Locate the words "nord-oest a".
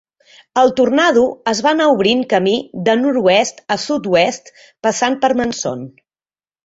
3.03-3.77